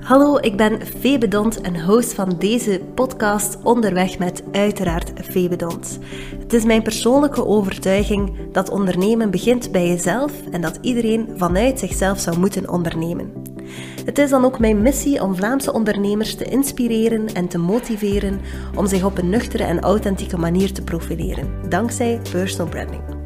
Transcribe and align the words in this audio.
Hallo, 0.00 0.38
ik 0.40 0.56
ben 0.56 0.86
Febe 0.86 1.28
Dont 1.28 1.60
en 1.60 1.84
host 1.84 2.12
van 2.12 2.34
deze 2.38 2.80
podcast 2.94 3.58
Onderweg 3.62 4.18
met 4.18 4.42
uiteraard 4.52 5.12
Febe 5.30 5.56
Dont. 5.56 5.98
Het 6.38 6.52
is 6.52 6.64
mijn 6.64 6.82
persoonlijke 6.82 7.46
overtuiging 7.46 8.52
dat 8.52 8.70
ondernemen 8.70 9.30
begint 9.30 9.72
bij 9.72 9.88
jezelf 9.88 10.32
en 10.50 10.60
dat 10.60 10.78
iedereen 10.80 11.28
vanuit 11.36 11.78
zichzelf 11.78 12.18
zou 12.18 12.38
moeten 12.38 12.70
ondernemen. 12.70 13.32
Het 14.04 14.18
is 14.18 14.30
dan 14.30 14.44
ook 14.44 14.58
mijn 14.58 14.82
missie 14.82 15.22
om 15.22 15.36
Vlaamse 15.36 15.72
ondernemers 15.72 16.34
te 16.34 16.44
inspireren 16.44 17.26
en 17.34 17.48
te 17.48 17.58
motiveren 17.58 18.40
om 18.76 18.86
zich 18.86 19.04
op 19.04 19.18
een 19.18 19.28
nuchtere 19.28 19.64
en 19.64 19.80
authentieke 19.80 20.38
manier 20.38 20.72
te 20.72 20.82
profileren, 20.82 21.50
dankzij 21.68 22.20
personal 22.30 22.68
branding. 22.68 23.17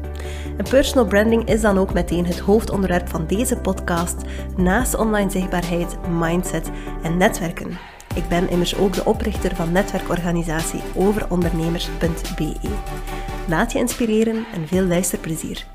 En 0.57 0.69
personal 0.69 1.05
branding 1.05 1.45
is 1.45 1.61
dan 1.61 1.77
ook 1.77 1.93
meteen 1.93 2.25
het 2.25 2.39
hoofdonderwerp 2.39 3.09
van 3.09 3.27
deze 3.27 3.57
podcast, 3.57 4.15
naast 4.57 4.95
online 4.95 5.29
zichtbaarheid, 5.31 5.97
mindset 6.09 6.69
en 7.03 7.17
netwerken. 7.17 7.77
Ik 8.15 8.27
ben 8.27 8.49
immers 8.49 8.75
ook 8.75 8.93
de 8.93 9.05
oprichter 9.05 9.55
van 9.55 9.71
netwerkorganisatie 9.71 10.81
overondernemers.be. 10.95 12.55
Laat 13.47 13.71
je 13.71 13.79
inspireren 13.79 14.45
en 14.53 14.67
veel 14.67 14.83
luisterplezier. 14.83 15.65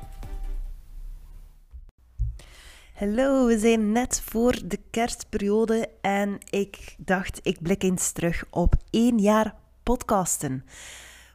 Hallo, 2.93 3.45
we 3.45 3.59
zijn 3.59 3.91
net 3.91 4.21
voor 4.25 4.55
de 4.65 4.79
kerstperiode 4.91 5.89
en 6.01 6.37
ik 6.49 6.95
dacht, 6.97 7.39
ik 7.43 7.61
blik 7.61 7.83
eens 7.83 8.11
terug 8.11 8.43
op 8.49 8.75
één 8.89 9.17
jaar 9.17 9.55
podcasten. 9.83 10.65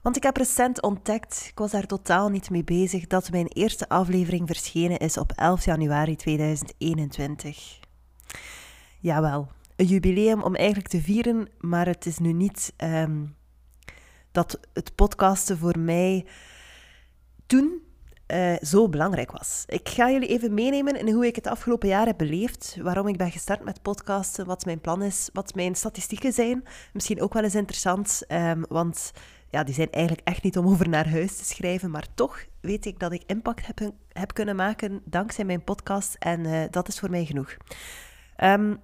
Want 0.05 0.17
ik 0.17 0.23
heb 0.23 0.37
recent 0.37 0.83
ontdekt, 0.83 1.47
ik 1.51 1.59
was 1.59 1.71
daar 1.71 1.87
totaal 1.87 2.29
niet 2.29 2.51
mee 2.51 2.65
bezig, 2.65 3.07
dat 3.07 3.31
mijn 3.31 3.47
eerste 3.47 3.89
aflevering 3.89 4.47
verschenen 4.47 4.99
is 4.99 5.17
op 5.17 5.33
11 5.33 5.65
januari 5.65 6.17
2021. 6.17 7.81
Jawel, 9.01 9.49
een 9.77 9.87
jubileum 9.87 10.43
om 10.43 10.55
eigenlijk 10.55 10.89
te 10.89 11.01
vieren, 11.01 11.49
maar 11.61 11.87
het 11.87 12.07
is 12.07 12.19
nu 12.19 12.33
niet 12.33 12.73
um, 12.77 13.37
dat 14.33 14.61
het 14.73 14.95
podcasten 14.95 15.59
voor 15.59 15.79
mij 15.79 16.27
toen 17.47 17.83
uh, 18.27 18.57
zo 18.61 18.89
belangrijk 18.89 19.31
was. 19.31 19.65
Ik 19.67 19.89
ga 19.89 20.11
jullie 20.11 20.29
even 20.29 20.55
meenemen 20.55 20.99
in 20.99 21.15
hoe 21.15 21.27
ik 21.27 21.37
het 21.37 21.47
afgelopen 21.47 21.89
jaar 21.89 22.07
heb 22.07 22.19
beleefd, 22.19 22.77
waarom 22.81 23.09
ik 23.09 23.17
ben 23.17 23.31
gestart 23.31 23.65
met 23.65 23.83
podcasten, 23.83 24.47
wat 24.47 24.65
mijn 24.65 24.81
plan 24.81 25.03
is, 25.03 25.29
wat 25.33 25.55
mijn 25.55 25.75
statistieken 25.75 26.33
zijn. 26.33 26.65
Misschien 26.93 27.23
ook 27.23 27.33
wel 27.33 27.43
eens 27.43 27.55
interessant, 27.55 28.23
um, 28.29 28.65
want 28.69 29.13
ja, 29.55 29.65
die 29.65 29.75
zijn 29.75 29.91
eigenlijk 29.91 30.29
echt 30.29 30.43
niet 30.43 30.59
om 30.59 30.67
over 30.67 30.89
naar 30.89 31.11
huis 31.11 31.37
te 31.37 31.45
schrijven, 31.45 31.91
maar 31.91 32.07
toch 32.15 32.45
weet 32.61 32.87
ik 32.87 32.99
dat 32.99 33.13
ik 33.13 33.23
impact 33.27 33.67
heb, 33.67 33.91
heb 34.13 34.35
kunnen 34.35 34.57
maken 34.57 35.03
dankzij 35.05 35.45
mijn 35.45 35.65
podcast 35.65 36.15
en 36.19 36.45
uh, 36.45 36.63
dat 36.71 36.89
is 36.89 36.99
voor 36.99 37.11
mij 37.11 37.25
genoeg. 37.25 37.57
Um, 38.43 38.81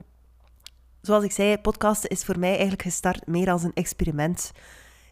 zoals 1.00 1.24
ik 1.24 1.32
zei, 1.32 1.58
podcasten 1.58 2.10
is 2.10 2.24
voor 2.24 2.38
mij 2.38 2.50
eigenlijk 2.50 2.82
gestart 2.82 3.26
meer 3.26 3.50
als 3.50 3.62
een 3.62 3.74
experiment. 3.74 4.52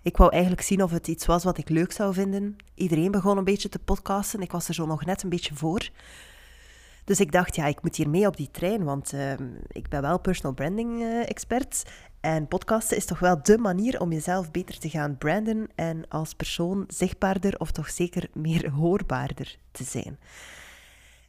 Ik 0.03 0.17
wou 0.17 0.33
eigenlijk 0.33 0.63
zien 0.63 0.83
of 0.83 0.91
het 0.91 1.09
iets 1.09 1.27
was 1.27 1.45
wat 1.45 1.59
ik 1.59 1.69
leuk 1.69 1.93
zou 1.93 2.15
vinden. 2.15 2.57
Iedereen 2.75 3.11
begon 3.11 3.37
een 3.37 3.45
beetje 3.45 3.69
te 3.69 3.79
podcasten, 3.79 4.41
ik 4.41 4.53
was 4.53 4.69
er 4.69 4.75
zo 4.75 4.87
nog 4.87 5.05
net 5.05 5.23
een 5.23 5.29
beetje 5.29 5.55
voor. 5.55 5.89
Dus 7.05 7.21
ik 7.21 7.33
dacht, 7.33 7.57
ja, 7.57 7.67
ik 7.67 7.83
moet 7.83 7.97
hier 7.97 8.09
mee 8.09 8.27
op 8.27 8.37
die 8.37 8.51
trein, 8.51 8.85
want 8.85 9.13
uh, 9.13 9.33
ik 9.69 9.89
ben 9.89 10.03
wel 10.03 10.21
personal 10.21 10.55
branding 10.55 11.01
uh, 11.01 11.29
expert. 11.29 11.83
En 12.29 12.49
podcasten 12.49 12.97
is 12.97 13.05
toch 13.05 13.19
wel 13.19 13.43
de 13.43 13.59
manier 13.59 14.01
om 14.01 14.13
jezelf 14.13 14.51
beter 14.51 14.79
te 14.79 14.89
gaan 14.89 15.19
branden 15.19 15.69
en 15.75 16.09
als 16.09 16.35
persoon 16.35 16.85
zichtbaarder 16.89 17.59
of 17.59 17.71
toch 17.71 17.91
zeker 17.91 18.29
meer 18.33 18.71
hoorbaarder 18.71 19.59
te 19.71 19.85
zijn. 19.85 20.19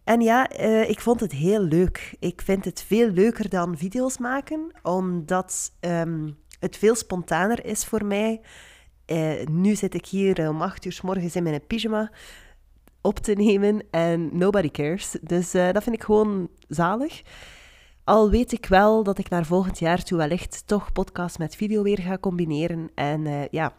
En 0.04 0.22
ja, 0.22 0.60
uh, 0.60 0.90
ik 0.90 1.00
vond 1.00 1.20
het 1.20 1.32
heel 1.32 1.62
leuk. 1.62 2.16
Ik 2.20 2.42
vind 2.42 2.66
het 2.66 2.84
veel 2.88 3.10
leuker 3.10 3.50
dan 3.50 3.78
video's 3.78 4.18
maken, 4.18 4.72
omdat 4.82 5.72
um, 5.80 6.38
het 6.60 6.78
veel 6.78 6.96
spontaner 6.96 7.66
is 7.66 7.86
voor 7.86 8.06
mij. 8.06 8.42
Uh, 9.06 9.46
nu 9.46 9.76
zit 9.76 9.94
ik 9.94 10.06
hier 10.06 10.50
om 10.50 10.62
acht 10.62 10.86
uur 10.86 10.92
s 10.92 11.02
morgens 11.02 11.36
in 11.36 11.44
mijn 11.44 11.68
pyjama 11.68 12.12
op 13.02 13.20
te 13.20 13.34
nemen 13.34 13.84
en 13.92 14.38
nobody 14.38 14.70
cares. 14.70 15.16
Dus 15.22 15.56
uh, 15.56 15.72
dat 15.72 15.84
vind 15.84 15.96
ik 15.96 16.04
gewoon 16.04 16.50
zalig. 16.68 17.22
Al 18.10 18.30
weet 18.30 18.52
ik 18.52 18.66
wel 18.66 19.04
dat 19.04 19.18
ik 19.18 19.30
naar 19.30 19.46
volgend 19.46 19.80
jaar 19.80 20.04
toe 20.04 20.18
wellicht 20.18 20.68
toch 20.68 20.92
podcast 20.92 21.38
met 21.38 21.56
video 21.56 21.84
weer 21.84 22.00
ga 22.00 22.18
combineren. 22.18 22.92
En 22.96 23.26
uh, 23.26 23.48
ja, 23.48 23.74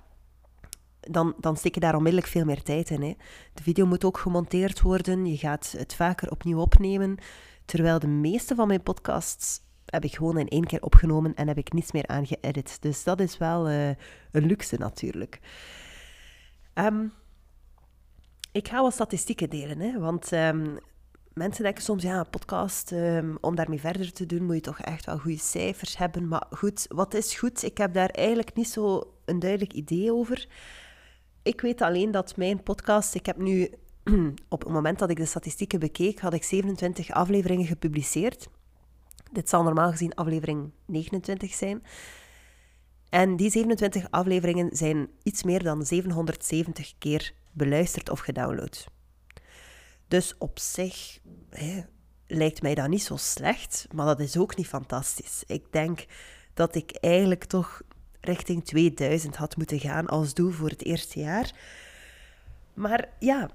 dan, 1.01 1.35
dan 1.39 1.57
steek 1.57 1.75
je 1.75 1.81
daar 1.81 1.95
onmiddellijk 1.95 2.31
veel 2.31 2.45
meer 2.45 2.63
tijd 2.63 2.91
in. 2.91 3.03
Hè. 3.03 3.15
De 3.55 3.63
video 3.63 3.87
moet 3.87 4.05
ook 4.05 4.19
gemonteerd 4.19 4.81
worden. 4.81 5.27
Je 5.27 5.37
gaat 5.37 5.75
het 5.77 5.95
vaker 5.95 6.31
opnieuw 6.31 6.59
opnemen. 6.59 7.19
Terwijl 7.65 7.99
de 7.99 8.07
meeste 8.07 8.55
van 8.55 8.67
mijn 8.67 8.83
podcasts 8.83 9.61
heb 9.87 10.05
ik 10.05 10.15
gewoon 10.15 10.39
in 10.39 10.49
één 10.49 10.67
keer 10.67 10.83
opgenomen 10.83 11.35
en 11.35 11.49
heb 11.49 11.59
ik 11.59 11.73
niets 11.73 11.93
meer 11.93 12.07
aan 12.07 12.27
geëdit. 12.27 12.83
Dus 12.83 13.05
dat 13.05 13.21
is 13.21 13.39
wel 13.39 13.71
uh, 13.71 13.89
een 14.31 14.47
luxe 14.47 14.77
natuurlijk. 14.77 15.41
Um, 16.75 17.13
ik 18.53 18.69
ga 18.69 18.83
wat 18.83 18.93
statistieken 18.93 19.51
delen, 19.51 19.81
hè, 19.81 19.99
want 19.99 20.33
um, 20.33 20.79
mensen 21.33 21.65
denken 21.65 21.83
soms, 21.83 22.03
ja, 22.03 22.19
een 22.19 22.31
podcast, 22.31 22.91
um, 22.91 23.39
om 23.41 23.55
daarmee 23.55 23.81
verder 23.81 24.13
te 24.13 24.27
doen, 24.27 24.45
moet 24.45 24.55
je 24.55 24.61
toch 24.61 24.81
echt 24.81 25.07
wel 25.07 25.19
goede 25.19 25.39
cijfers 25.39 25.97
hebben. 25.97 26.29
Maar 26.29 26.47
goed, 26.51 26.87
wat 26.89 27.15
is 27.15 27.35
goed? 27.35 27.63
Ik 27.63 27.79
heb 27.79 27.95
daar 27.95 28.09
eigenlijk 28.09 28.55
niet 28.55 28.69
zo 28.69 29.15
een 29.25 29.39
duidelijk 29.39 29.73
idee 29.73 30.13
over. 30.13 30.49
Ik 31.43 31.61
weet 31.61 31.81
alleen 31.81 32.11
dat 32.11 32.37
mijn 32.37 32.63
podcast, 32.63 33.15
ik 33.15 33.27
heb 33.27 33.37
nu, 33.37 33.69
op 34.49 34.61
het 34.61 34.73
moment 34.73 34.99
dat 34.99 35.11
ik 35.11 35.17
de 35.17 35.27
statistieken 35.27 35.81
bekeek, 35.81 36.21
had 36.21 36.35
ik 36.35 36.45
27 36.45 37.11
afleveringen 37.11 37.67
gepubliceerd. 37.67 38.49
Dit 39.33 39.49
zal 39.49 39.63
normaal 39.63 39.91
gezien 39.91 40.15
aflevering 40.15 40.71
29 40.87 41.55
zijn. 41.55 41.83
En 43.09 43.37
die 43.37 43.51
27 43.51 44.11
afleveringen 44.11 44.77
zijn 44.77 45.09
iets 45.23 45.43
meer 45.43 45.63
dan 45.63 45.87
770 45.87 46.93
keer 46.99 47.33
beluisterd 47.53 48.11
of 48.11 48.21
gedownload. 48.21 48.87
Dus 50.11 50.35
op 50.39 50.59
zich 50.59 51.19
lijkt 52.27 52.63
mij 52.63 52.75
dat 52.75 52.89
niet 52.89 53.03
zo 53.03 53.17
slecht, 53.17 53.87
maar 53.95 54.07
dat 54.07 54.21
is 54.21 54.37
ook 54.37 54.57
niet 54.57 54.67
fantastisch. 54.67 55.43
Ik 55.47 55.65
denk 55.71 56.05
dat 56.55 56.75
ik 56.75 56.97
eigenlijk 57.01 57.45
toch 57.45 57.83
richting 58.21 58.65
2000 58.65 59.37
had 59.37 59.57
moeten 59.57 59.81
gaan 59.81 60.07
als 60.07 60.35
doel 60.35 60.51
voor 60.51 60.69
het 60.69 60.85
eerste 60.85 61.21
jaar. 61.21 61.55
Maar 62.75 63.09
ja, 63.19 63.51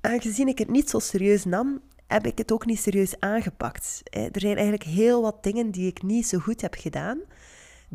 aangezien 0.00 0.48
ik 0.48 0.58
het 0.58 0.70
niet 0.70 0.90
zo 0.90 0.98
serieus 0.98 1.44
nam, 1.44 1.80
heb 2.06 2.26
ik 2.26 2.38
het 2.38 2.52
ook 2.52 2.66
niet 2.66 2.80
serieus 2.80 3.20
aangepakt. 3.20 4.02
Er 4.10 4.40
zijn 4.40 4.56
eigenlijk 4.56 4.84
heel 4.84 5.22
wat 5.22 5.42
dingen 5.42 5.70
die 5.70 5.86
ik 5.86 6.02
niet 6.02 6.26
zo 6.26 6.38
goed 6.38 6.60
heb 6.60 6.74
gedaan 6.74 7.18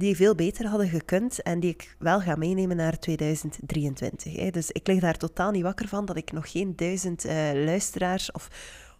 die 0.01 0.16
veel 0.16 0.35
beter 0.35 0.67
hadden 0.67 0.88
gekund 0.88 1.41
en 1.41 1.59
die 1.59 1.69
ik 1.69 1.95
wel 2.00 2.19
ga 2.22 2.35
meenemen 2.35 2.78
naar 2.78 3.00
2023. 3.00 4.35
Hè. 4.35 4.50
Dus 4.50 4.72
ik 4.72 4.88
lig 4.88 5.00
daar 5.00 5.17
totaal 5.17 5.51
niet 5.51 5.63
wakker 5.63 5.88
van 5.88 6.06
dat 6.06 6.17
ik 6.17 6.31
nog 6.31 6.51
geen 6.51 6.75
duizend 6.75 7.25
uh, 7.25 7.31
luisteraars 7.53 8.31
of, 8.31 8.47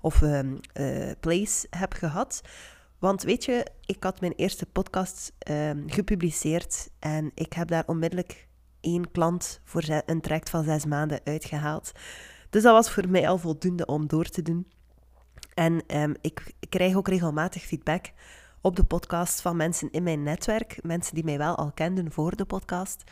of 0.02 0.22
uh, 0.22 0.40
uh, 0.40 1.12
plays 1.20 1.66
heb 1.70 1.94
gehad. 1.94 2.42
Want 3.00 3.24
weet 3.24 3.46
je, 3.46 3.66
ik 3.86 4.04
had 4.04 4.22
mijn 4.22 4.34
eerste 4.36 4.66
podcast 4.66 5.34
ehm, 5.38 5.84
gepubliceerd 5.88 6.90
en 7.00 7.32
ik 7.36 7.54
heb 7.54 7.68
daar 7.68 7.84
onmiddellijk 7.88 8.48
één 8.82 9.12
klant 9.12 9.62
voor 9.64 9.84
een 10.06 10.22
traject 10.22 10.50
van 10.50 10.64
zes 10.64 10.86
maanden 10.86 11.20
uitgehaald. 11.24 11.92
Dus 12.50 12.64
dat 12.64 12.74
was 12.74 12.92
voor 12.92 13.10
mij 13.10 13.28
al 13.28 13.38
voldoende 13.38 13.86
om 13.86 14.08
door 14.08 14.26
te 14.26 14.42
doen. 14.42 14.68
En 15.54 15.84
um, 15.98 16.16
ik 16.22 16.54
krijg 16.70 16.96
ook 16.96 17.08
regelmatig 17.08 17.64
feedback 17.64 18.12
op 18.62 18.76
de 18.76 18.84
podcast 18.84 19.42
van 19.42 19.56
mensen 19.56 19.92
in 19.92 20.04
mijn 20.04 20.24
netwerk. 20.24 20.80
Mensen 20.84 21.16
die 21.16 21.24
mij 21.24 21.38
wel 21.38 21.56
al 21.56 21.72
kenden 21.72 22.12
voor 22.12 22.36
de 22.36 22.46
podcast. 22.46 23.04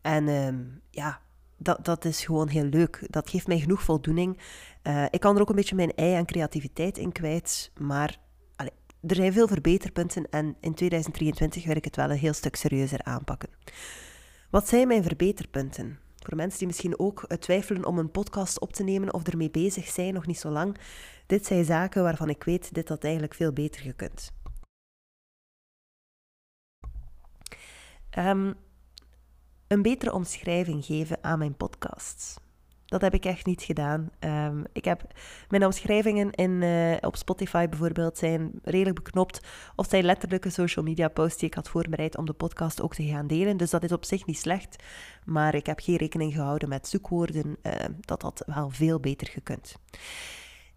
En 0.00 0.26
uh, 0.26 0.48
ja, 0.90 1.20
dat, 1.56 1.84
dat 1.84 2.04
is 2.04 2.24
gewoon 2.24 2.48
heel 2.48 2.64
leuk. 2.64 3.06
Dat 3.06 3.30
geeft 3.30 3.46
mij 3.46 3.58
genoeg 3.58 3.82
voldoening. 3.82 4.38
Uh, 4.82 5.04
ik 5.10 5.20
kan 5.20 5.34
er 5.34 5.40
ook 5.40 5.48
een 5.48 5.54
beetje 5.54 5.74
mijn 5.74 5.94
ei 5.94 6.14
en 6.14 6.26
creativiteit 6.26 6.98
in 6.98 7.12
kwijt. 7.12 7.70
Maar 7.78 8.18
er 9.06 9.16
zijn 9.16 9.32
veel 9.32 9.48
verbeterpunten. 9.48 10.30
En 10.30 10.56
in 10.60 10.74
2023 10.74 11.64
wil 11.64 11.76
ik 11.76 11.84
het 11.84 11.96
wel 11.96 12.10
een 12.10 12.16
heel 12.16 12.32
stuk 12.32 12.56
serieuzer 12.56 13.02
aanpakken. 13.02 13.48
Wat 14.50 14.68
zijn 14.68 14.88
mijn 14.88 15.02
verbeterpunten? 15.02 15.98
Voor 16.16 16.36
mensen 16.36 16.58
die 16.58 16.66
misschien 16.66 16.98
ook 16.98 17.26
twijfelen 17.38 17.84
om 17.84 17.98
een 17.98 18.10
podcast 18.10 18.60
op 18.60 18.72
te 18.72 18.84
nemen 18.84 19.14
of 19.14 19.26
ermee 19.26 19.50
bezig 19.50 19.88
zijn, 19.88 20.14
nog 20.14 20.26
niet 20.26 20.38
zo 20.38 20.50
lang. 20.50 20.76
Dit 21.26 21.46
zijn 21.46 21.64
zaken 21.64 22.02
waarvan 22.02 22.28
ik 22.28 22.44
weet, 22.44 22.74
dit 22.74 22.88
had 22.88 23.04
eigenlijk 23.04 23.34
veel 23.34 23.52
beter 23.52 23.80
gekund. 23.80 24.32
Um, 28.18 28.54
een 29.66 29.82
betere 29.82 30.12
omschrijving 30.12 30.84
geven 30.84 31.18
aan 31.20 31.38
mijn 31.38 31.56
podcasts. 31.56 32.36
Dat 32.86 33.00
heb 33.00 33.14
ik 33.14 33.24
echt 33.24 33.46
niet 33.46 33.62
gedaan. 33.62 34.10
Um, 34.20 34.64
ik 34.72 34.84
heb 34.84 35.02
mijn 35.48 35.64
omschrijvingen 35.64 36.30
in, 36.30 36.50
uh, 36.50 36.96
op 37.00 37.16
Spotify 37.16 37.68
bijvoorbeeld 37.68 38.18
zijn 38.18 38.50
redelijk 38.62 39.02
beknopt. 39.02 39.40
Of 39.76 39.86
zijn 39.88 40.04
letterlijke 40.04 40.50
social 40.50 40.84
media 40.84 41.08
posts 41.08 41.38
die 41.38 41.48
ik 41.48 41.54
had 41.54 41.68
voorbereid 41.68 42.16
om 42.16 42.26
de 42.26 42.32
podcast 42.32 42.82
ook 42.82 42.94
te 42.94 43.06
gaan 43.06 43.26
delen. 43.26 43.56
Dus 43.56 43.70
dat 43.70 43.84
is 43.84 43.92
op 43.92 44.04
zich 44.04 44.26
niet 44.26 44.38
slecht. 44.38 44.84
Maar 45.24 45.54
ik 45.54 45.66
heb 45.66 45.80
geen 45.80 45.96
rekening 45.96 46.32
gehouden 46.32 46.68
met 46.68 46.88
zoekwoorden. 46.88 47.56
Uh, 47.62 47.72
dat 48.00 48.22
had 48.22 48.42
wel 48.46 48.70
veel 48.70 49.00
beter 49.00 49.26
gekund. 49.26 49.74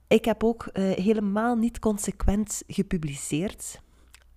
Ik 0.07 0.25
heb 0.25 0.43
ook 0.43 0.69
uh, 0.73 0.91
helemaal 0.91 1.55
niet 1.55 1.79
consequent 1.79 2.63
gepubliceerd. 2.67 3.81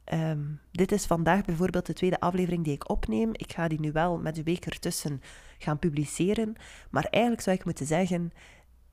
Ehm, 0.06 0.40
dit 0.72 0.92
is 0.92 1.06
vandaag 1.06 1.44
bijvoorbeeld 1.44 1.86
de 1.86 1.92
tweede 1.92 2.20
aflevering 2.20 2.64
die 2.64 2.74
ik 2.74 2.90
opneem. 2.90 3.30
Ik 3.32 3.52
ga 3.52 3.68
die 3.68 3.80
nu 3.80 3.92
wel 3.92 4.18
met 4.18 4.34
de 4.34 4.42
week 4.42 4.66
ertussen 4.66 5.20
gaan 5.58 5.78
publiceren. 5.78 6.56
Maar 6.90 7.04
eigenlijk 7.04 7.42
zou 7.42 7.56
ik 7.56 7.64
moeten 7.64 7.86
zeggen, 7.86 8.30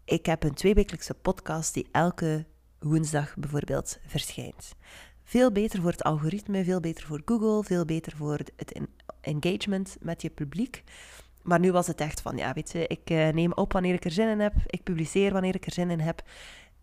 ik 0.06 0.26
heb 0.26 0.44
een 0.44 0.54
tweewekelijkse 0.54 1.14
podcast 1.14 1.74
die 1.74 1.88
elke 1.92 2.46
woensdag 2.80 3.36
bijvoorbeeld 3.38 4.00
verschijnt. 4.06 4.76
Veel 5.24 5.52
beter 5.52 5.82
voor 5.82 5.92
het 5.92 6.04
algoritme, 6.04 6.64
veel 6.64 6.80
beter 6.80 7.06
voor 7.06 7.22
Google, 7.26 7.64
veel 7.64 7.86
beter 7.86 8.16
voor 8.16 8.40
het 8.56 8.80
engagement 9.22 9.98
met 10.00 10.22
je 10.22 10.30
publiek. 10.30 10.84
Maar 11.42 11.60
nu 11.60 11.72
was 11.72 11.88
het 11.88 12.02
echt 12.02 12.22
van, 12.22 12.38
ja, 12.38 12.54
weet 12.54 12.72
je, 12.72 12.88
ik 12.88 13.10
eh, 13.10 13.30
neem 13.30 13.54
op 13.54 13.74
wanneer 13.74 13.94
ik 13.94 14.06
er 14.06 14.12
zin 14.12 14.28
in 14.28 14.40
heb, 14.40 14.54
ik 14.66 14.84
publiceer 14.84 15.32
wanneer 15.32 15.56
ik 15.56 15.66
er 15.66 15.74
zin 15.74 15.90
in 15.90 16.00
heb. 16.00 16.24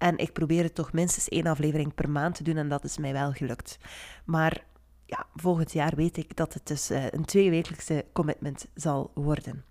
En 0.01 0.19
ik 0.19 0.33
probeer 0.33 0.63
het 0.63 0.75
toch 0.75 0.93
minstens 0.93 1.29
één 1.29 1.47
aflevering 1.47 1.95
per 1.95 2.11
maand 2.11 2.35
te 2.35 2.43
doen 2.43 2.57
en 2.57 2.69
dat 2.69 2.85
is 2.85 2.99
mij 2.99 3.13
wel 3.13 3.33
gelukt. 3.33 3.79
Maar 4.25 4.65
ja, 5.07 5.27
volgend 5.35 5.73
jaar 5.73 5.95
weet 5.97 6.17
ik 6.17 6.37
dat 6.37 6.55
het 6.55 6.67
dus 6.67 6.91
uh, 6.91 7.05
een 7.11 7.25
tweewekelijkse 7.25 8.05
commitment 8.13 8.67
zal 8.75 9.11
worden. 9.15 9.65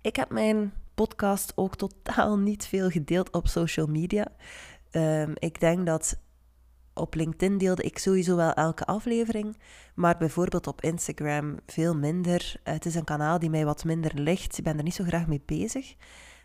Ik 0.00 0.16
heb 0.16 0.30
mijn 0.30 0.72
podcast 0.94 1.52
ook 1.54 1.76
totaal 1.76 2.38
niet 2.38 2.66
veel 2.66 2.90
gedeeld 2.90 3.30
op 3.30 3.46
social 3.48 3.86
media. 3.86 4.26
Um, 4.90 5.32
ik 5.34 5.60
denk 5.60 5.86
dat 5.86 6.18
op 6.94 7.14
LinkedIn 7.14 7.58
deelde 7.58 7.82
ik 7.82 7.98
sowieso 7.98 8.36
wel 8.36 8.52
elke 8.52 8.84
aflevering, 8.84 9.58
maar 9.94 10.16
bijvoorbeeld 10.16 10.66
op 10.66 10.80
Instagram 10.82 11.58
veel 11.66 11.96
minder. 11.96 12.60
Het 12.62 12.86
is 12.86 12.94
een 12.94 13.04
kanaal 13.04 13.38
die 13.38 13.50
mij 13.50 13.64
wat 13.64 13.84
minder 13.84 14.14
ligt. 14.14 14.58
Ik 14.58 14.64
ben 14.64 14.76
er 14.76 14.82
niet 14.82 14.94
zo 14.94 15.04
graag 15.04 15.26
mee 15.26 15.42
bezig. 15.46 15.94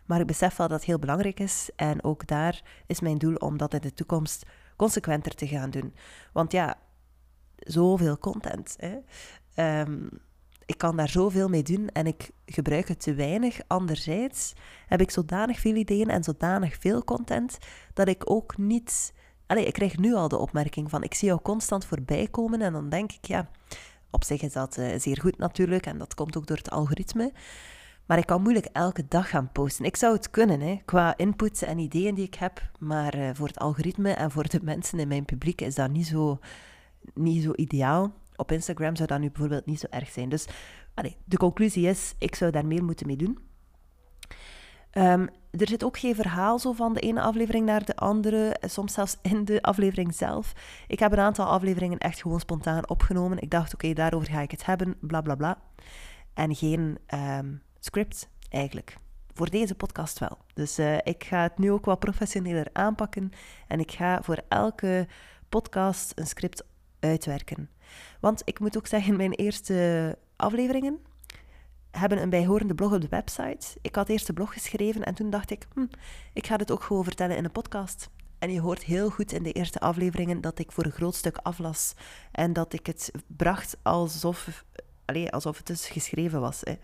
Maar 0.06 0.20
ik 0.20 0.26
besef 0.26 0.56
wel 0.56 0.68
dat 0.68 0.76
het 0.76 0.86
heel 0.86 0.98
belangrijk 0.98 1.40
is. 1.40 1.70
En 1.76 2.04
ook 2.04 2.26
daar 2.26 2.62
is 2.86 3.00
mijn 3.00 3.18
doel 3.18 3.34
om 3.34 3.56
dat 3.56 3.74
in 3.74 3.80
de 3.80 3.94
toekomst 3.94 4.46
consequenter 4.76 5.34
te 5.34 5.46
gaan 5.46 5.70
doen. 5.70 5.94
Want 6.32 6.52
ja, 6.52 6.78
zoveel 7.56 8.18
content. 8.18 8.76
Hè. 8.78 8.98
Ehm, 9.54 10.06
ik 10.66 10.78
kan 10.78 10.96
daar 10.96 11.08
zoveel 11.08 11.48
mee 11.48 11.62
doen 11.62 11.88
en 11.88 12.06
ik 12.06 12.30
gebruik 12.46 12.88
het 12.88 13.00
te 13.00 13.14
weinig. 13.14 13.60
Anderzijds 13.66 14.52
heb 14.86 15.00
ik 15.00 15.10
zodanig 15.10 15.60
veel 15.60 15.74
ideeën 15.74 16.08
en 16.08 16.24
zodanig 16.24 16.76
veel 16.78 17.04
content 17.04 17.58
dat 17.94 18.08
ik 18.08 18.30
ook 18.30 18.56
niet. 18.56 19.12
Allee, 19.46 19.66
ik 19.66 19.72
krijg 19.72 19.98
nu 19.98 20.14
al 20.14 20.28
de 20.28 20.38
opmerking 20.38 20.90
van 20.90 21.02
ik 21.02 21.14
zie 21.14 21.28
jou 21.28 21.40
constant 21.42 21.84
voorbij 21.84 22.28
komen 22.30 22.62
en 22.62 22.72
dan 22.72 22.88
denk 22.88 23.12
ik 23.12 23.26
ja, 23.26 23.50
op 24.10 24.24
zich 24.24 24.42
is 24.42 24.52
dat 24.52 24.76
uh, 24.76 24.98
zeer 24.98 25.20
goed 25.20 25.38
natuurlijk 25.38 25.86
en 25.86 25.98
dat 25.98 26.14
komt 26.14 26.36
ook 26.36 26.46
door 26.46 26.56
het 26.56 26.70
algoritme. 26.70 27.32
Maar 28.06 28.18
ik 28.18 28.26
kan 28.26 28.42
moeilijk 28.42 28.66
elke 28.72 29.04
dag 29.08 29.28
gaan 29.28 29.52
posten. 29.52 29.84
Ik 29.84 29.96
zou 29.96 30.14
het 30.14 30.30
kunnen, 30.30 30.60
hè, 30.60 30.80
qua 30.84 31.16
inputs 31.16 31.62
en 31.62 31.78
ideeën 31.78 32.14
die 32.14 32.26
ik 32.26 32.34
heb. 32.34 32.70
Maar 32.78 33.18
uh, 33.18 33.30
voor 33.32 33.46
het 33.46 33.58
algoritme 33.58 34.10
en 34.10 34.30
voor 34.30 34.48
de 34.48 34.60
mensen 34.72 34.98
in 34.98 35.08
mijn 35.08 35.24
publiek 35.24 35.60
is 35.60 35.74
dat 35.74 35.90
niet 35.90 36.06
zo, 36.06 36.38
niet 37.14 37.42
zo 37.42 37.52
ideaal. 37.54 38.12
Op 38.36 38.52
Instagram 38.52 38.96
zou 38.96 39.08
dat 39.08 39.20
nu 39.20 39.30
bijvoorbeeld 39.30 39.66
niet 39.66 39.80
zo 39.80 39.86
erg 39.90 40.10
zijn. 40.10 40.28
Dus 40.28 40.46
de 41.24 41.36
conclusie 41.36 41.88
is, 41.88 42.14
ik 42.18 42.34
zou 42.34 42.50
daar 42.50 42.66
meer 42.66 42.84
moeten 42.84 43.06
mee 43.06 43.16
doen. 43.16 43.38
Um, 44.92 45.28
er 45.50 45.68
zit 45.68 45.84
ook 45.84 45.98
geen 45.98 46.14
verhaal 46.14 46.58
zo 46.58 46.72
van 46.72 46.92
de 46.92 47.00
ene 47.00 47.20
aflevering 47.20 47.66
naar 47.66 47.84
de 47.84 47.96
andere, 47.96 48.56
soms 48.60 48.92
zelfs 48.92 49.18
in 49.22 49.44
de 49.44 49.62
aflevering 49.62 50.14
zelf. 50.14 50.52
Ik 50.86 50.98
heb 50.98 51.12
een 51.12 51.18
aantal 51.18 51.46
afleveringen 51.46 51.98
echt 51.98 52.20
gewoon 52.22 52.40
spontaan 52.40 52.88
opgenomen. 52.88 53.38
Ik 53.38 53.50
dacht, 53.50 53.74
oké, 53.74 53.92
daarover 53.92 54.28
ga 54.28 54.40
ik 54.40 54.50
het 54.50 54.66
hebben, 54.66 54.96
bla 55.00 55.20
bla 55.20 55.34
bla. 55.34 55.58
En 56.34 56.54
geen 56.54 56.98
um, 57.14 57.62
script 57.84 58.28
eigenlijk. 58.48 58.96
Voor 59.34 59.50
deze 59.50 59.74
podcast 59.74 60.18
wel. 60.18 60.38
Dus 60.54 60.78
uh, 60.78 60.96
ik 61.02 61.24
ga 61.24 61.42
het 61.42 61.58
nu 61.58 61.70
ook 61.70 61.84
wat 61.84 61.98
professioneler 61.98 62.66
aanpakken 62.72 63.30
en 63.68 63.80
ik 63.80 63.90
ga 63.90 64.22
voor 64.22 64.42
elke 64.48 65.06
podcast 65.48 66.12
een 66.14 66.26
script 66.26 66.64
uitwerken. 67.00 67.70
Want 68.20 68.42
ik 68.44 68.60
moet 68.60 68.76
ook 68.76 68.86
zeggen, 68.86 69.16
mijn 69.16 69.32
eerste 69.32 70.18
afleveringen 70.36 70.98
hebben 71.90 72.22
een 72.22 72.30
bijhorende 72.30 72.74
blog 72.74 72.92
op 72.92 73.00
de 73.00 73.08
website. 73.08 73.78
Ik 73.80 73.94
had 73.94 74.08
eerst 74.08 74.26
de 74.26 74.32
blog 74.32 74.52
geschreven 74.52 75.02
en 75.02 75.14
toen 75.14 75.30
dacht 75.30 75.50
ik, 75.50 75.66
hm, 75.74 75.86
ik 76.32 76.46
ga 76.46 76.56
het 76.56 76.72
ook 76.72 76.82
gewoon 76.82 77.04
vertellen 77.04 77.36
in 77.36 77.44
een 77.44 77.52
podcast. 77.52 78.10
En 78.38 78.52
je 78.52 78.60
hoort 78.60 78.84
heel 78.84 79.10
goed 79.10 79.32
in 79.32 79.42
de 79.42 79.52
eerste 79.52 79.80
afleveringen 79.80 80.40
dat 80.40 80.58
ik 80.58 80.72
voor 80.72 80.84
een 80.84 80.92
groot 80.92 81.14
stuk 81.14 81.36
aflas 81.36 81.94
en 82.32 82.52
dat 82.52 82.72
ik 82.72 82.86
het 82.86 83.10
bracht 83.26 83.76
alsof, 83.82 84.64
allez, 85.04 85.30
alsof 85.30 85.56
het 85.56 85.66
dus 85.66 85.88
geschreven 85.88 86.40
was. 86.40 86.60
Hè. 86.60 86.74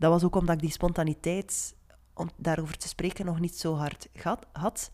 Dat 0.00 0.10
was 0.10 0.24
ook 0.24 0.36
omdat 0.36 0.54
ik 0.54 0.60
die 0.60 0.70
spontaniteit 0.70 1.74
om 2.14 2.30
daarover 2.36 2.76
te 2.76 2.88
spreken 2.88 3.24
nog 3.24 3.40
niet 3.40 3.58
zo 3.58 3.74
hard 3.74 4.08
had. 4.52 4.90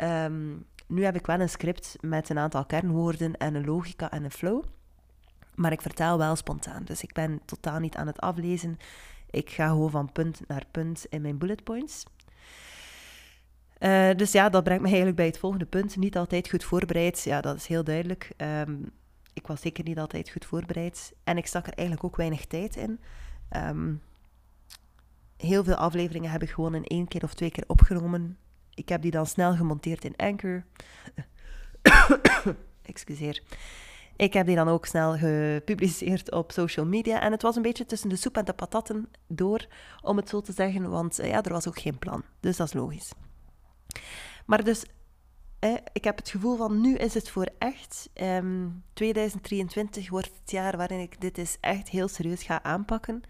Um, 0.00 0.66
nu 0.86 1.04
heb 1.04 1.14
ik 1.14 1.26
wel 1.26 1.40
een 1.40 1.48
script 1.48 1.96
met 2.00 2.28
een 2.28 2.38
aantal 2.38 2.64
kernwoorden 2.64 3.36
en 3.36 3.54
een 3.54 3.64
logica 3.64 4.10
en 4.10 4.24
een 4.24 4.30
flow. 4.30 4.64
Maar 5.54 5.72
ik 5.72 5.82
vertel 5.82 6.18
wel 6.18 6.36
spontaan. 6.36 6.84
Dus 6.84 7.02
ik 7.02 7.12
ben 7.12 7.40
totaal 7.44 7.78
niet 7.78 7.96
aan 7.96 8.06
het 8.06 8.20
aflezen. 8.20 8.78
Ik 9.30 9.50
ga 9.50 9.68
gewoon 9.68 9.90
van 9.90 10.12
punt 10.12 10.40
naar 10.48 10.64
punt 10.70 11.06
in 11.08 11.22
mijn 11.22 11.38
bullet 11.38 11.64
points. 11.64 12.04
Uh, 13.78 14.10
dus 14.16 14.32
ja, 14.32 14.48
dat 14.48 14.64
brengt 14.64 14.82
me 14.82 14.88
eigenlijk 14.88 15.16
bij 15.16 15.26
het 15.26 15.38
volgende 15.38 15.66
punt. 15.66 15.96
Niet 15.96 16.16
altijd 16.16 16.48
goed 16.48 16.64
voorbereid. 16.64 17.22
Ja, 17.22 17.40
dat 17.40 17.56
is 17.56 17.66
heel 17.66 17.84
duidelijk. 17.84 18.32
Um, 18.36 18.90
ik 19.32 19.46
was 19.46 19.60
zeker 19.60 19.84
niet 19.84 19.98
altijd 19.98 20.30
goed 20.30 20.44
voorbereid. 20.44 21.12
En 21.24 21.36
ik 21.36 21.46
stak 21.46 21.66
er 21.66 21.74
eigenlijk 21.74 22.06
ook 22.06 22.16
weinig 22.16 22.46
tijd 22.46 22.76
in. 22.76 23.00
Um, 23.56 24.02
heel 25.36 25.64
veel 25.64 25.74
afleveringen 25.74 26.30
heb 26.30 26.42
ik 26.42 26.50
gewoon 26.50 26.74
in 26.74 26.84
één 26.84 27.08
keer 27.08 27.22
of 27.22 27.34
twee 27.34 27.50
keer 27.50 27.64
opgenomen. 27.66 28.38
Ik 28.74 28.88
heb 28.88 29.02
die 29.02 29.10
dan 29.10 29.26
snel 29.26 29.54
gemonteerd 29.54 30.04
in 30.04 30.16
Anchor. 30.16 30.64
Excuseer. 32.82 33.42
Ik 34.16 34.32
heb 34.32 34.46
die 34.46 34.56
dan 34.56 34.68
ook 34.68 34.86
snel 34.86 35.16
gepubliceerd 35.16 36.32
op 36.32 36.52
social 36.52 36.86
media. 36.86 37.20
En 37.20 37.32
het 37.32 37.42
was 37.42 37.56
een 37.56 37.62
beetje 37.62 37.86
tussen 37.86 38.08
de 38.08 38.16
soep 38.16 38.36
en 38.36 38.44
de 38.44 38.52
patatten 38.52 39.08
door, 39.26 39.66
om 40.02 40.16
het 40.16 40.28
zo 40.28 40.40
te 40.40 40.52
zeggen. 40.52 40.90
Want 40.90 41.18
eh, 41.18 41.28
ja, 41.28 41.42
er 41.42 41.52
was 41.52 41.68
ook 41.68 41.78
geen 41.78 41.98
plan. 41.98 42.22
Dus 42.40 42.56
dat 42.56 42.66
is 42.66 42.72
logisch. 42.72 43.12
Maar 44.46 44.64
dus, 44.64 44.84
eh, 45.58 45.74
ik 45.92 46.04
heb 46.04 46.16
het 46.16 46.28
gevoel 46.28 46.56
van 46.56 46.80
nu 46.80 46.96
is 46.96 47.14
het 47.14 47.30
voor 47.30 47.48
echt. 47.58 48.10
2023 48.92 50.02
ehm, 50.02 50.10
wordt 50.10 50.30
het 50.40 50.50
jaar 50.50 50.76
waarin 50.76 51.00
ik 51.00 51.20
dit 51.20 51.38
is 51.38 51.56
echt 51.60 51.88
heel 51.88 52.08
serieus 52.08 52.42
ga 52.42 52.62
aanpakken. 52.62 53.22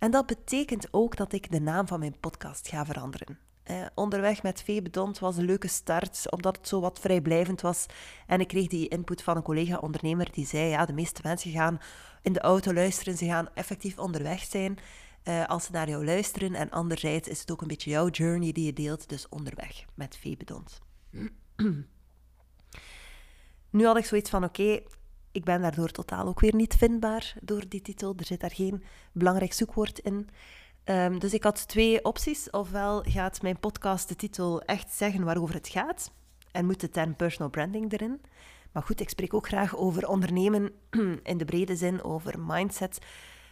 En 0.00 0.10
dat 0.10 0.26
betekent 0.26 0.88
ook 0.90 1.16
dat 1.16 1.32
ik 1.32 1.50
de 1.50 1.60
naam 1.60 1.86
van 1.86 1.98
mijn 1.98 2.20
podcast 2.20 2.68
ga 2.68 2.84
veranderen. 2.84 3.38
Eh, 3.62 3.86
onderweg 3.94 4.42
met 4.42 4.64
Bedont 4.66 5.18
was 5.18 5.36
een 5.36 5.44
leuke 5.44 5.68
start, 5.68 6.30
omdat 6.30 6.56
het 6.56 6.68
zo 6.68 6.80
wat 6.80 7.00
vrijblijvend 7.00 7.60
was. 7.60 7.86
En 8.26 8.40
ik 8.40 8.48
kreeg 8.48 8.66
die 8.66 8.88
input 8.88 9.22
van 9.22 9.36
een 9.36 9.42
collega-ondernemer 9.42 10.32
die 10.32 10.46
zei: 10.46 10.68
ja, 10.68 10.86
de 10.86 10.92
meeste 10.92 11.20
mensen 11.24 11.50
gaan 11.50 11.80
in 12.22 12.32
de 12.32 12.40
auto 12.40 12.72
luisteren, 12.72 13.16
ze 13.16 13.24
gaan 13.24 13.48
effectief 13.54 13.98
onderweg 13.98 14.42
zijn 14.42 14.78
uh, 15.24 15.46
als 15.46 15.64
ze 15.64 15.72
naar 15.72 15.88
jou 15.88 16.04
luisteren. 16.04 16.54
En 16.54 16.70
anderzijds 16.70 17.28
is 17.28 17.40
het 17.40 17.50
ook 17.50 17.60
een 17.60 17.68
beetje 17.68 17.90
jouw 17.90 18.08
journey 18.08 18.52
die 18.52 18.64
je 18.64 18.72
deelt, 18.72 19.08
dus 19.08 19.28
onderweg 19.28 19.84
met 19.94 20.18
Bedont. 20.38 20.80
nu 23.70 23.86
had 23.86 23.96
ik 23.96 24.04
zoiets 24.04 24.30
van: 24.30 24.44
oké, 24.44 24.82
ik 25.32 25.44
ben 25.44 25.60
daardoor 25.60 25.90
totaal 25.90 26.26
ook 26.26 26.40
weer 26.40 26.54
niet 26.54 26.74
vindbaar 26.74 27.34
door 27.42 27.68
die 27.68 27.82
titel. 27.82 28.14
Er 28.16 28.24
zit 28.24 28.40
daar 28.40 28.54
geen 28.54 28.82
belangrijk 29.12 29.52
zoekwoord 29.52 29.98
in. 29.98 30.28
Um, 30.84 31.18
dus 31.18 31.34
ik 31.34 31.42
had 31.42 31.68
twee 31.68 32.04
opties. 32.04 32.50
Ofwel 32.50 33.02
gaat 33.02 33.42
mijn 33.42 33.58
podcast 33.58 34.08
de 34.08 34.16
titel 34.16 34.62
echt 34.62 34.92
zeggen 34.92 35.24
waarover 35.24 35.54
het 35.54 35.68
gaat 35.68 36.12
en 36.52 36.66
moet 36.66 36.80
de 36.80 36.88
term 36.88 37.16
personal 37.16 37.50
branding 37.50 37.92
erin. 37.92 38.20
Maar 38.72 38.82
goed, 38.82 39.00
ik 39.00 39.08
spreek 39.08 39.34
ook 39.34 39.46
graag 39.46 39.76
over 39.76 40.08
ondernemen 40.08 40.72
in 41.22 41.38
de 41.38 41.44
brede 41.44 41.76
zin, 41.76 42.02
over 42.02 42.40
mindset. 42.40 42.98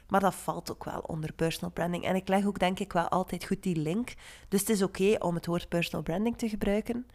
Maar 0.08 0.20
dat 0.20 0.34
valt 0.34 0.70
ook 0.70 0.84
wel 0.84 1.00
onder 1.00 1.32
personal 1.32 1.70
branding. 1.70 2.04
En 2.04 2.14
ik 2.14 2.28
leg 2.28 2.46
ook 2.46 2.58
denk 2.58 2.78
ik 2.78 2.92
wel 2.92 3.08
altijd 3.08 3.44
goed 3.44 3.62
die 3.62 3.76
link. 3.76 4.14
Dus 4.48 4.60
het 4.60 4.68
is 4.68 4.82
oké 4.82 5.16
om 5.18 5.34
het 5.34 5.46
woord 5.46 5.68
personal 5.68 6.02
branding 6.02 6.38
te 6.38 6.48
gebruiken. 6.48 7.06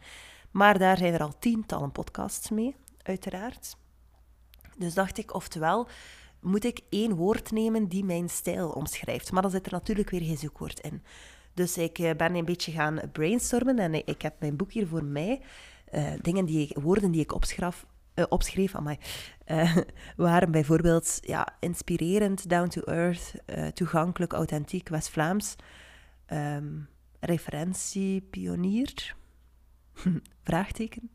Maar 0.50 0.78
daar 0.78 0.96
zijn 0.96 1.14
er 1.14 1.22
al 1.22 1.38
tientallen 1.38 1.92
podcasts 1.92 2.50
mee, 2.50 2.76
uiteraard. 3.02 3.76
Dus 4.78 4.94
dacht 4.94 5.18
ik, 5.18 5.34
oftewel 5.34 5.88
moet 6.40 6.64
ik 6.64 6.80
één 6.88 7.14
woord 7.14 7.50
nemen 7.50 7.88
die 7.88 8.04
mijn 8.04 8.28
stijl 8.28 8.68
omschrijft. 8.68 9.32
Maar 9.32 9.42
dan 9.42 9.50
zit 9.50 9.66
er 9.66 9.72
natuurlijk 9.72 10.10
weer 10.10 10.22
geen 10.22 10.38
zoekwoord 10.38 10.80
in. 10.80 11.02
Dus 11.54 11.78
ik 11.78 11.98
eh, 11.98 12.16
ben 12.16 12.34
een 12.34 12.44
beetje 12.44 12.72
gaan 12.72 13.00
brainstormen 13.12 13.78
en 13.78 13.94
ik 13.94 14.22
heb 14.22 14.34
mijn 14.40 14.56
boek 14.56 14.72
hier 14.72 14.86
voor 14.86 15.04
mij. 15.04 15.40
Uh, 15.92 16.12
dingen 16.20 16.44
die 16.44 16.76
woorden 16.80 17.10
die 17.10 17.20
ik 17.20 17.34
opschraf, 17.34 17.86
uh, 18.14 18.24
opschreef 18.28 18.74
aan 18.74 18.96
waren 20.16 20.50
bijvoorbeeld 20.50 21.18
ja, 21.20 21.56
inspirerend, 21.60 22.48
down 22.48 22.68
to 22.68 22.80
earth, 22.82 23.34
toegankelijk, 23.74 24.32
authentiek, 24.32 24.88
West-Vlaams, 24.88 25.56
um, 26.32 26.88
referentie, 27.20 28.20
pionier, 28.20 29.14
vraagteken, 30.44 31.10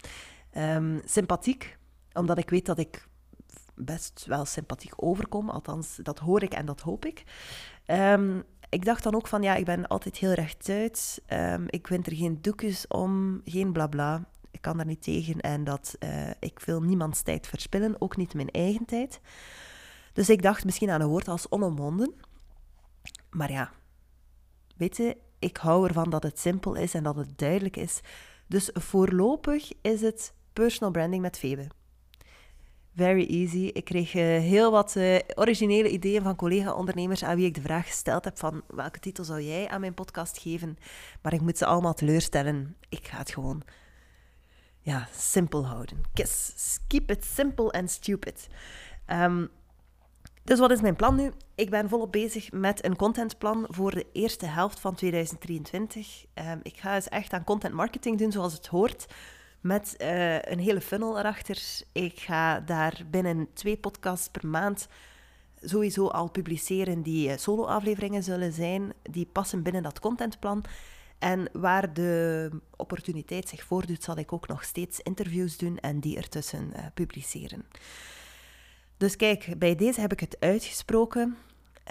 um, 0.58 1.02
sympathiek, 1.06 1.78
omdat 2.14 2.38
ik 2.38 2.50
weet 2.50 2.66
dat 2.66 2.80
ik 2.80 3.09
best 3.80 4.26
wel 4.26 4.46
sympathiek 4.46 4.94
overkom. 4.96 5.50
Althans, 5.50 6.00
dat 6.04 6.20
hoor 6.20 6.44
ik 6.44 6.54
en 6.54 6.66
dat 6.66 6.82
hoop 6.82 7.06
ik. 7.06 7.24
Um, 7.88 8.44
ik 8.70 8.86
dacht 8.86 9.04
dan 9.04 9.16
ook 9.16 9.28
van, 9.28 9.42
ja, 9.42 9.56
ik 9.56 9.66
ben 9.66 9.88
altijd 9.88 10.18
heel 10.18 10.34
rechtuit. 10.34 11.22
Um, 11.28 11.66
ik 11.68 11.88
vind 11.88 12.08
er 12.08 12.16
geen 12.16 12.42
doekjes 12.42 12.88
om, 12.88 13.42
geen 13.46 13.72
blabla. 13.72 14.28
Ik 14.52 14.62
kan 14.62 14.78
daar 14.78 14.86
niet 14.86 15.04
tegen 15.04 15.40
en 15.40 15.64
dat 15.64 15.96
uh, 16.00 16.30
ik 16.40 16.60
wil 16.60 16.82
niemands 16.82 17.22
tijd 17.22 17.48
verspillen, 17.48 18.02
ook 18.02 18.18
niet 18.18 18.34
mijn 18.34 18.50
eigen 18.50 18.86
tijd. 18.86 19.20
Dus 20.14 20.30
ik 20.30 20.42
dacht 20.42 20.66
misschien 20.66 20.90
aan 20.90 21.02
een 21.02 21.08
woord 21.08 21.28
als 21.28 21.50
onomwonden. 21.50 22.14
Maar 23.30 23.52
ja, 23.52 23.72
weet 24.78 24.98
je, 24.98 25.18
ik 25.40 25.58
hou 25.58 25.88
ervan 25.88 26.10
dat 26.10 26.24
het 26.24 26.40
simpel 26.40 26.76
is 26.76 26.94
en 26.94 27.04
dat 27.04 27.16
het 27.16 27.38
duidelijk 27.38 27.78
is. 27.78 28.00
Dus 28.48 28.70
voorlopig 28.74 29.72
is 29.82 30.02
het 30.02 30.34
personal 30.54 30.92
branding 30.92 31.22
met 31.22 31.38
Febe. 31.38 31.68
Very 33.00 33.26
easy. 33.26 33.70
Ik 33.74 33.86
kreeg 33.86 34.14
uh, 34.14 34.22
heel 34.24 34.72
wat 34.72 34.96
uh, 34.96 35.18
originele 35.36 35.90
ideeën 35.90 36.22
van 36.22 36.36
collega-ondernemers 36.36 37.24
aan 37.24 37.36
wie 37.36 37.46
ik 37.46 37.54
de 37.54 37.62
vraag 37.62 37.86
gesteld 37.86 38.24
heb 38.24 38.38
van 38.38 38.62
welke 38.68 39.00
titel 39.00 39.24
zou 39.24 39.42
jij 39.42 39.68
aan 39.68 39.80
mijn 39.80 39.94
podcast 39.94 40.38
geven? 40.38 40.78
Maar 41.22 41.34
ik 41.34 41.42
moet 41.42 41.58
ze 41.58 41.66
allemaal 41.66 41.94
teleurstellen. 41.94 42.76
Ik 42.90 43.08
ga 43.08 43.18
het 43.18 43.32
gewoon 43.32 43.62
ja, 44.80 45.08
simpel 45.12 45.66
houden. 45.66 46.02
Kiss. 46.14 46.80
Keep 46.88 47.12
it 47.12 47.26
simple 47.26 47.72
and 47.72 47.92
stupid. 47.92 48.48
Um, 49.08 49.50
dus 50.44 50.60
wat 50.60 50.72
is 50.72 50.82
mijn 50.82 50.96
plan 50.96 51.16
nu? 51.16 51.32
Ik 51.56 51.70
ben 51.70 51.90
volop 51.90 52.12
bezig 52.12 52.52
met 52.52 52.86
een 52.86 52.96
contentplan 52.96 53.66
voor 53.70 53.92
de 53.92 54.06
eerste 54.14 54.46
helft 54.46 54.80
van 54.80 54.96
2023. 54.96 56.26
Um, 56.34 56.60
ik 56.64 56.78
ga 56.78 56.96
eens 56.96 57.10
echt 57.10 57.34
aan 57.34 57.44
content 57.44 57.74
marketing 57.74 58.18
doen 58.18 58.32
zoals 58.32 58.54
het 58.54 58.68
hoort. 58.68 59.06
Met 59.62 59.96
uh, 59.98 60.42
een 60.42 60.60
hele 60.60 60.82
funnel 60.82 61.20
erachter. 61.20 61.62
Ik 61.92 62.20
ga 62.20 62.60
daar 62.60 63.02
binnen 63.12 63.48
twee 63.54 63.78
podcasts 63.78 64.30
per 64.30 64.48
maand 64.48 64.88
sowieso 65.62 66.08
al 66.08 66.30
publiceren 66.30 67.02
die 67.02 67.30
uh, 67.30 67.38
solo-afleveringen 67.38 68.24
zullen 68.24 68.54
zijn. 68.54 68.94
Die 69.04 69.26
passen 69.26 69.64
binnen 69.64 69.84
dat 69.84 70.00
contentplan. 70.00 70.64
En 71.20 71.50
waar 71.54 71.94
de 71.94 72.50
opportuniteit 72.76 73.50
zich 73.50 73.64
voordoet, 73.64 74.04
zal 74.04 74.18
ik 74.18 74.34
ook 74.34 74.48
nog 74.48 74.64
steeds 74.64 75.00
interviews 75.00 75.58
doen 75.58 75.78
en 75.78 76.00
die 76.00 76.18
ertussen 76.18 76.72
uh, 76.76 76.86
publiceren. 76.94 77.66
Dus 78.98 79.16
kijk, 79.16 79.54
bij 79.58 79.76
deze 79.76 80.02
heb 80.02 80.12
ik 80.12 80.20
het 80.20 80.38
uitgesproken. 80.40 81.38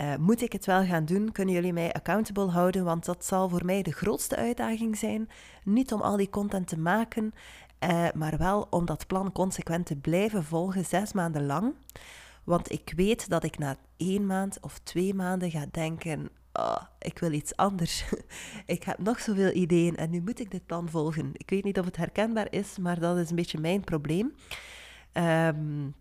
Uh, 0.01 0.17
moet 0.17 0.43
ik 0.43 0.53
het 0.53 0.67
wel 0.67 0.85
gaan 0.85 1.05
doen? 1.05 1.33
Kunnen 1.33 1.55
jullie 1.55 1.73
mij 1.73 1.93
accountable 1.93 2.51
houden? 2.51 2.85
Want 2.85 3.05
dat 3.05 3.25
zal 3.25 3.49
voor 3.49 3.65
mij 3.65 3.83
de 3.83 3.93
grootste 3.93 4.37
uitdaging 4.37 4.97
zijn. 4.97 5.29
Niet 5.65 5.93
om 5.93 6.01
al 6.01 6.17
die 6.17 6.31
content 6.31 6.69
te 6.69 6.79
maken, 6.79 7.33
uh, 7.85 8.09
maar 8.15 8.39
wel 8.39 8.67
om 8.71 8.87
dat 8.87 9.07
plan 9.07 9.33
consequent 9.33 9.87
te 9.87 9.97
blijven 9.97 10.45
volgen, 10.45 10.85
zes 10.85 11.13
maanden 11.13 11.47
lang. 11.47 11.75
Want 12.45 12.73
ik 12.73 12.93
weet 12.97 13.29
dat 13.29 13.45
ik 13.45 13.59
na 13.59 13.77
één 13.97 14.27
maand 14.27 14.59
of 14.61 14.79
twee 14.79 15.15
maanden 15.15 15.51
ga 15.51 15.67
denken: 15.71 16.31
oh, 16.53 16.83
ik 16.99 17.19
wil 17.19 17.33
iets 17.33 17.57
anders. 17.57 18.05
ik 18.67 18.83
heb 18.83 18.99
nog 18.99 19.21
zoveel 19.21 19.53
ideeën 19.53 19.97
en 19.97 20.11
nu 20.11 20.21
moet 20.21 20.41
ik 20.41 20.51
dit 20.51 20.67
plan 20.67 20.89
volgen. 20.89 21.31
Ik 21.33 21.51
weet 21.51 21.65
niet 21.65 21.79
of 21.79 21.85
het 21.85 21.97
herkenbaar 21.97 22.47
is, 22.51 22.79
maar 22.79 23.01
dat 23.01 23.17
is 23.17 23.31
een 23.31 23.37
beetje 23.37 23.61
mijn 23.61 23.85
probleem. 23.85 24.35
Um, 25.13 25.95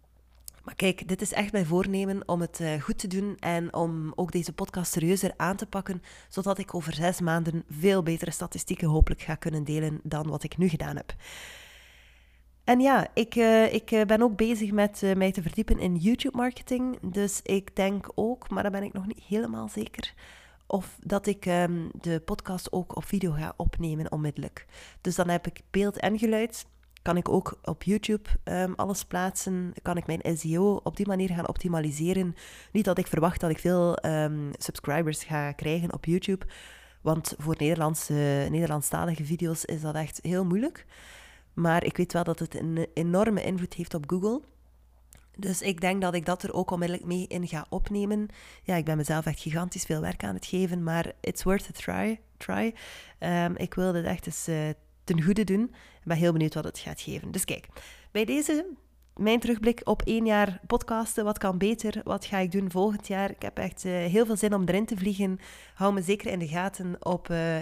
maar 0.68 0.76
kijk, 0.76 1.08
dit 1.08 1.22
is 1.22 1.34
echt 1.34 1.52
mijn 1.52 1.66
voornemen 1.66 2.28
om 2.28 2.42
het 2.42 2.60
uh, 2.60 2.82
goed 2.82 2.98
te 2.98 3.08
doen 3.08 3.38
en 3.40 3.74
om 3.74 4.12
ook 4.16 4.32
deze 4.32 4.54
podcast 4.54 4.92
serieuzer 4.92 5.34
aan 5.38 5.56
te 5.56 5.66
pakken, 5.66 6.02
zodat 6.30 6.58
ik 6.58 6.74
over 6.76 6.94
zes 6.94 7.22
maanden 7.22 7.64
veel 7.70 8.04
betere 8.04 8.32
statistieken 8.32 8.88
hopelijk 8.88 9.22
ga 9.22 9.36
kunnen 9.36 9.64
delen 9.64 10.00
dan 10.04 10.30
wat 10.30 10.44
ik 10.44 10.58
nu 10.58 10.68
gedaan 10.68 10.96
heb. 10.96 11.16
En 12.64 12.80
ja, 12.80 13.08
ik, 13.14 13.36
uh, 13.36 13.74
ik 13.74 13.92
uh, 13.92 14.02
ben 14.02 14.22
ook 14.22 14.36
bezig 14.36 14.72
met 14.72 15.02
mij 15.16 15.32
te 15.32 15.42
verdiepen 15.42 15.80
in 15.80 15.96
YouTube-marketing. 15.96 17.00
Dus 17.02 17.40
ik 17.44 17.76
denk 17.76 18.12
ook, 18.16 18.50
maar 18.50 18.64
daar 18.64 18.72
ben 18.72 18.84
ik 18.84 18.94
nog 18.94 19.08
niet 19.08 19.24
helemaal 19.24 19.68
zeker, 19.68 20.14
of 20.66 20.98
dat 21.04 21.28
ik 21.28 21.46
um, 21.46 21.90
de 22.02 22.20
podcast 22.20 22.72
ook 22.72 22.96
op 22.96 23.06
video 23.06 23.32
ga 23.32 23.54
opnemen 23.58 24.12
onmiddellijk. 24.12 24.66
Dus 25.02 25.16
dan 25.16 25.30
heb 25.30 25.48
ik 25.48 25.62
beeld 25.72 26.00
en 26.00 26.18
geluid 26.18 26.66
kan 27.08 27.18
ik 27.18 27.30
ook 27.30 27.58
op 27.64 27.84
YouTube 27.84 28.30
um, 28.44 28.74
alles 28.76 29.06
plaatsen. 29.06 29.74
Kan 29.82 29.98
ik 29.98 30.08
mijn 30.08 30.38
SEO 30.38 30.80
op 30.84 30.98
die 30.98 31.08
manier 31.08 31.30
gaan 31.30 31.48
optimaliseren. 31.48 32.36
Niet 32.72 32.86
dat 32.86 32.98
ik 32.98 33.08
verwacht 33.08 33.40
dat 33.40 33.50
ik 33.50 33.60
veel 33.60 34.06
um, 34.06 34.52
subscribers 34.58 35.24
ga 35.24 35.52
krijgen 35.52 35.94
op 35.94 36.06
YouTube. 36.06 36.46
Want 37.02 37.34
voor 37.38 37.56
Nederlandse, 37.58 38.48
Nederlandstalige 38.50 39.26
video's 39.26 39.66
is 39.66 39.82
dat 39.82 39.96
echt 39.96 40.20
heel 40.22 40.46
moeilijk. 40.46 40.86
Maar 41.54 41.84
ik 41.84 41.98
weet 41.98 42.14
wel 42.14 42.24
dat 42.24 42.40
het 42.40 42.60
een 42.60 42.88
enorme 42.94 43.44
invloed 43.44 43.74
heeft 43.74 43.94
op 43.94 44.10
Google. 44.10 44.42
Dus 45.38 45.62
ik 45.62 45.82
denk 45.82 46.02
dat 46.02 46.14
ik 46.14 46.26
dat 46.26 46.44
er 46.44 46.54
ook 46.54 46.72
onmiddellijk 46.72 47.08
mee 47.08 47.28
in 47.28 47.48
ga 47.48 47.66
opnemen. 47.70 48.28
Ja, 48.64 48.76
ik 48.76 48.86
ben 48.86 48.98
mezelf 48.98 49.26
echt 49.26 49.40
gigantisch 49.40 49.84
veel 49.84 50.02
werk 50.02 50.24
aan 50.24 50.36
het 50.36 50.46
geven, 50.46 50.84
maar 50.84 51.12
it's 51.22 51.44
worth 51.44 51.70
a 51.70 51.72
try. 51.72 52.20
try. 52.38 52.74
Um, 53.20 53.56
ik 53.56 53.74
wil 53.74 53.92
dit 53.92 54.06
echt 54.06 54.26
eens 54.26 54.48
uh, 54.48 54.70
ten 55.08 55.24
goede 55.24 55.44
doen. 55.44 55.64
Ik 56.00 56.06
ben 56.06 56.18
heel 56.18 56.32
benieuwd 56.32 56.54
wat 56.54 56.64
het 56.64 56.80
gaat 56.80 57.02
geven. 57.02 57.32
Dus 57.32 57.46
kijk, 57.46 57.68
bij 58.12 58.26
deze 58.26 58.66
mijn 59.18 59.40
terugblik 59.40 59.82
op 59.84 60.02
één 60.02 60.26
jaar 60.26 60.60
podcasten. 60.68 61.24
Wat 61.24 61.38
kan 61.38 61.58
beter? 61.58 62.02
Wat 62.04 62.26
ga 62.26 62.38
ik 62.38 62.52
doen 62.52 62.72
volgend 62.72 63.08
jaar? 63.08 63.30
Ik 63.30 63.42
heb 63.42 63.58
echt 63.58 63.86
uh, 63.86 63.92
heel 63.92 64.26
veel 64.26 64.38
zin 64.38 64.54
om 64.54 64.64
erin 64.66 64.86
te 64.86 64.98
vliegen. 64.98 65.40
Hou 65.74 65.94
me 65.94 66.02
zeker 66.02 66.32
in 66.32 66.40
de 66.40 66.48
gaten 66.48 66.96
op 67.00 67.30
uh, 67.30 67.58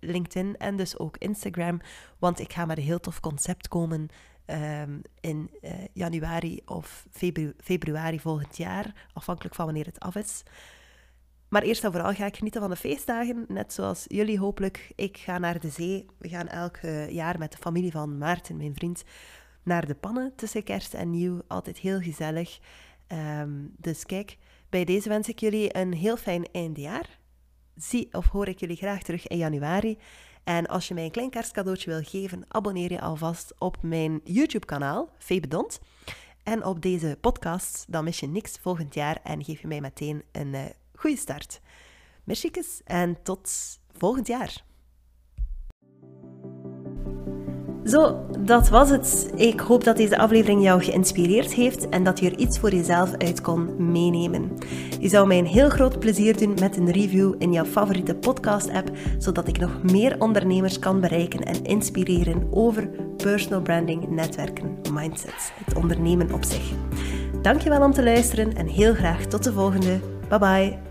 LinkedIn 0.00 0.56
en 0.56 0.76
dus 0.76 0.98
ook 0.98 1.16
Instagram. 1.16 1.80
Want 2.18 2.40
ik 2.40 2.52
ga 2.52 2.64
met 2.64 2.76
een 2.76 2.82
heel 2.82 3.00
tof 3.00 3.20
concept 3.20 3.68
komen 3.68 4.08
um, 4.46 5.02
in 5.20 5.50
uh, 5.62 5.70
januari 5.92 6.60
of 6.64 7.06
febru 7.10 7.54
februari 7.60 8.20
volgend 8.20 8.56
jaar. 8.56 8.92
Afhankelijk 9.12 9.54
van 9.54 9.64
wanneer 9.64 9.86
het 9.86 10.00
af 10.00 10.14
is. 10.14 10.42
Maar 11.48 11.62
eerst 11.62 11.84
en 11.84 11.92
vooral 11.92 12.14
ga 12.14 12.26
ik 12.26 12.36
genieten 12.36 12.60
van 12.60 12.70
de 12.70 12.76
feestdagen, 12.76 13.44
net 13.48 13.72
zoals 13.72 14.04
jullie 14.06 14.38
hopelijk. 14.38 14.92
Ik 14.94 15.16
ga 15.16 15.38
naar 15.38 15.60
de 15.60 15.70
zee. 15.70 16.06
We 16.18 16.28
gaan 16.28 16.48
elk 16.48 16.76
eh, 16.76 17.10
jaar 17.10 17.38
met 17.38 17.52
de 17.52 17.58
familie 17.58 17.90
van 17.90 18.18
Maarten, 18.18 18.56
mijn 18.56 18.74
vriend, 18.74 19.04
naar 19.62 19.86
de 19.86 19.94
pannen 19.94 20.32
tussen 20.36 20.62
kerst 20.62 20.94
en 20.94 21.10
nieuw. 21.10 21.40
Altijd 21.46 21.78
heel 21.78 22.00
gezellig. 22.00 22.58
Um, 23.12 23.74
dus 23.76 24.04
kijk, 24.04 24.36
bij 24.68 24.84
deze 24.84 25.08
wens 25.08 25.28
ik 25.28 25.38
jullie 25.38 25.76
een 25.76 25.92
heel 25.92 26.16
fijn 26.16 26.48
eindejaar. 26.52 27.18
Zie 27.76 28.08
of 28.12 28.28
hoor 28.28 28.48
ik 28.48 28.60
jullie 28.60 28.76
graag 28.76 29.02
terug 29.02 29.26
in 29.26 29.36
januari. 29.36 29.98
En 30.44 30.66
als 30.66 30.88
je 30.88 30.94
mij 30.94 31.04
een 31.04 31.10
klein 31.10 31.30
kerstcadeautje 31.30 31.90
wil 31.90 32.02
geven, 32.02 32.44
abonneer 32.48 32.92
je 32.92 33.00
alvast 33.00 33.54
op 33.58 33.76
mijn 33.82 34.20
YouTube-kanaal, 34.24 35.10
Febedont. 35.18 35.80
En 36.42 36.64
op 36.64 36.82
deze 36.82 37.18
podcast, 37.20 37.84
dan 37.88 38.04
mis 38.04 38.20
je 38.20 38.26
niks 38.26 38.58
volgend 38.60 38.94
jaar 38.94 39.20
en 39.22 39.44
geef 39.44 39.60
je 39.60 39.66
mij 39.66 39.80
meteen 39.80 40.22
een 40.32 40.54
uh, 40.54 40.64
goede 40.98 41.16
start. 41.16 41.60
Merciekes 42.24 42.80
en 42.84 43.18
tot 43.22 43.50
volgend 43.98 44.26
jaar. 44.26 44.66
Zo, 47.84 48.26
dat 48.38 48.68
was 48.68 48.90
het. 48.90 49.30
Ik 49.34 49.60
hoop 49.60 49.84
dat 49.84 49.96
deze 49.96 50.18
aflevering 50.18 50.62
jou 50.62 50.82
geïnspireerd 50.82 51.52
heeft 51.52 51.88
en 51.88 52.04
dat 52.04 52.18
je 52.18 52.30
er 52.30 52.38
iets 52.38 52.58
voor 52.58 52.74
jezelf 52.74 53.12
uit 53.12 53.40
kon 53.40 53.90
meenemen. 53.90 54.52
Je 55.00 55.08
zou 55.08 55.26
mij 55.26 55.38
een 55.38 55.46
heel 55.46 55.68
groot 55.68 55.98
plezier 55.98 56.38
doen 56.38 56.56
met 56.60 56.76
een 56.76 56.90
review 56.90 57.34
in 57.38 57.52
jouw 57.52 57.64
favoriete 57.64 58.14
podcast-app, 58.14 58.90
zodat 59.18 59.48
ik 59.48 59.58
nog 59.58 59.82
meer 59.82 60.20
ondernemers 60.20 60.78
kan 60.78 61.00
bereiken 61.00 61.44
en 61.44 61.64
inspireren 61.64 62.48
over 62.50 62.88
personal 63.16 63.62
branding, 63.62 64.08
netwerken, 64.08 64.78
mindset, 64.92 65.52
het 65.64 65.76
ondernemen 65.76 66.32
op 66.32 66.44
zich. 66.44 66.72
Dankjewel 67.42 67.82
om 67.82 67.92
te 67.92 68.02
luisteren 68.02 68.56
en 68.56 68.66
heel 68.66 68.94
graag 68.94 69.26
tot 69.26 69.44
de 69.44 69.52
volgende. 69.52 70.00
Bye 70.28 70.38
bye. 70.38 70.87